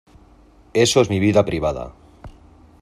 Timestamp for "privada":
1.45-1.93